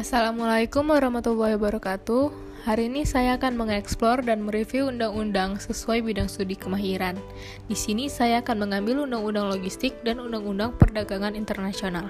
[0.00, 2.32] Assalamualaikum warahmatullahi wabarakatuh.
[2.64, 7.20] Hari ini saya akan mengeksplor dan mereview undang-undang sesuai bidang studi kemahiran.
[7.68, 12.08] Di sini saya akan mengambil undang-undang logistik dan undang-undang perdagangan internasional.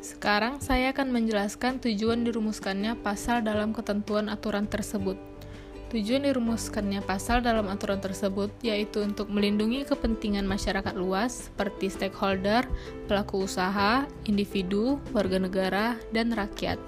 [0.00, 5.20] Sekarang saya akan menjelaskan tujuan dirumuskannya pasal dalam ketentuan aturan tersebut.
[5.90, 12.62] Tujuan dirumuskannya pasal dalam aturan tersebut yaitu untuk melindungi kepentingan masyarakat luas seperti stakeholder,
[13.10, 16.78] pelaku usaha, individu, warga negara, dan rakyat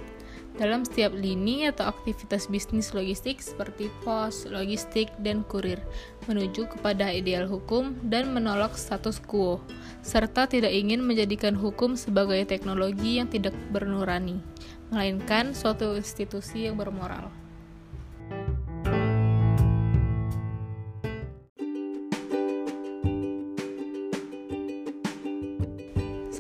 [0.60, 5.80] dalam setiap lini atau aktivitas bisnis logistik seperti pos, logistik, dan kurir,
[6.29, 9.65] menuju kepada ideal hukum dan menolak status quo,
[10.05, 14.45] serta tidak ingin menjadikan hukum sebagai teknologi yang tidak bernurani,
[14.93, 17.41] melainkan suatu institusi yang bermoral.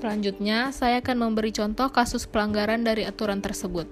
[0.02, 3.86] Selanjutnya, saya akan memberi contoh kasus pelanggaran dari aturan tersebut.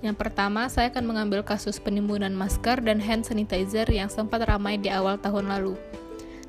[0.00, 4.88] Yang pertama, saya akan mengambil kasus penimbunan masker dan hand sanitizer yang sempat ramai di
[4.88, 5.76] awal tahun lalu.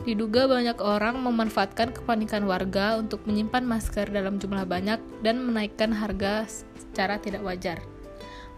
[0.07, 6.47] Diduga banyak orang memanfaatkan kepanikan warga untuk menyimpan masker dalam jumlah banyak dan menaikkan harga
[6.79, 7.83] secara tidak wajar.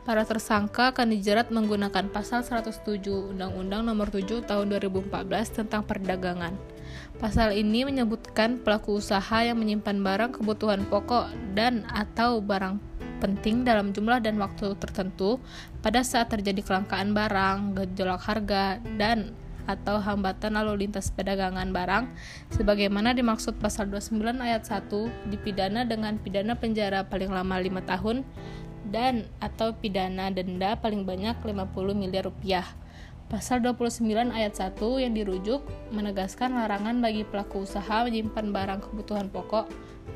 [0.06, 5.10] Para tersangka akan dijerat menggunakan pasal 107 Undang-Undang Nomor 7 Tahun 2014
[5.66, 6.54] tentang perdagangan.
[7.18, 12.82] Pasal ini menyebutkan pelaku usaha yang menyimpan barang kebutuhan pokok dan atau barang
[13.24, 15.40] penting dalam jumlah dan waktu tertentu
[15.80, 19.32] pada saat terjadi kelangkaan barang, gejolak harga, dan
[19.64, 22.12] atau hambatan lalu lintas perdagangan barang
[22.52, 28.28] sebagaimana dimaksud pasal 29 ayat 1 dipidana dengan pidana penjara paling lama 5 tahun
[28.92, 32.68] dan atau pidana denda paling banyak 50 miliar rupiah
[33.32, 39.66] Pasal 29 ayat 1 yang dirujuk menegaskan larangan bagi pelaku usaha menyimpan barang kebutuhan pokok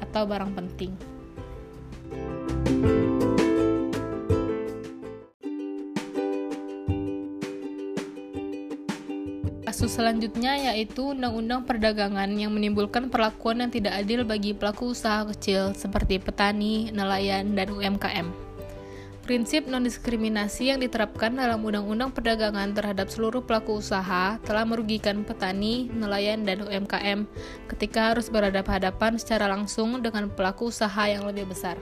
[0.01, 0.93] atau barang penting.
[9.67, 15.75] Kasus selanjutnya yaitu Undang-Undang Perdagangan yang menimbulkan perlakuan yang tidak adil bagi pelaku usaha kecil
[15.75, 18.46] seperti petani, nelayan, dan UMKM.
[19.27, 26.47] Prinsip non-diskriminasi yang diterapkan dalam Undang-Undang Perdagangan terhadap seluruh pelaku usaha telah merugikan petani, nelayan,
[26.47, 27.27] dan UMKM
[27.67, 31.75] ketika harus berhadapan-hadapan secara langsung dengan pelaku usaha yang lebih besar.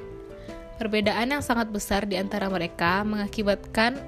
[0.81, 4.01] Perbedaan yang sangat besar di antara mereka mengakibatkan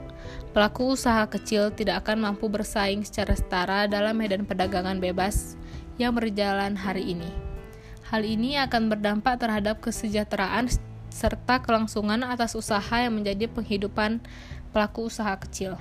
[0.50, 5.54] pelaku usaha kecil tidak akan mampu bersaing secara setara dalam medan perdagangan bebas
[6.02, 7.30] yang berjalan hari ini.
[8.10, 10.74] Hal ini akan berdampak terhadap kesejahteraan
[11.10, 14.22] serta kelangsungan atas usaha yang menjadi penghidupan
[14.72, 15.80] pelaku usaha kecil.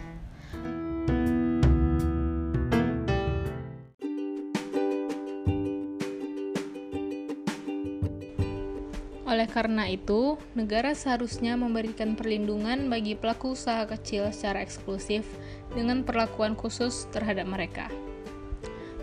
[9.27, 15.27] Oleh karena itu, negara seharusnya memberikan perlindungan bagi pelaku usaha kecil secara eksklusif
[15.75, 17.91] dengan perlakuan khusus terhadap mereka.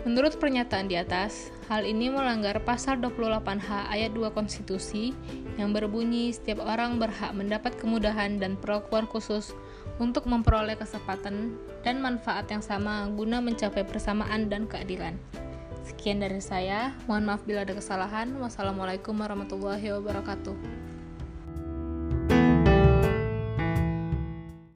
[0.08, 5.16] Menurut pernyataan di atas, hal ini melanggar pasal 28H ayat 2 konstitusi
[5.54, 9.54] yang berbunyi setiap orang berhak mendapat kemudahan dan perlakuan khusus
[10.02, 11.54] untuk memperoleh kesempatan
[11.86, 15.14] dan manfaat yang sama guna mencapai persamaan dan keadilan.
[15.84, 18.32] Sekian dari saya, mohon maaf bila ada kesalahan.
[18.40, 20.83] Wassalamualaikum warahmatullahi wabarakatuh.